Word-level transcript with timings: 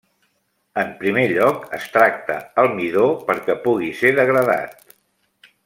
En 0.83 0.87
primer 1.01 1.25
lloc 1.31 1.67
es 1.79 1.85
tracta 1.97 2.39
el 2.63 2.71
midó 2.79 3.05
perquè 3.29 3.57
pugui 3.67 3.91
ser 4.01 4.15
degradat. 4.23 4.97